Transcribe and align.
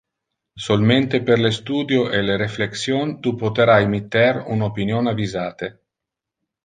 Solmente 0.55 1.21
per 1.21 1.37
le 1.37 1.51
studio 1.51 2.09
e 2.09 2.23
le 2.23 2.35
reflexion 2.43 3.13
tu 3.21 3.35
potera 3.43 3.79
emitter 3.85 4.43
un 4.57 4.61
opinion 4.71 5.05
avisate. 5.13 5.69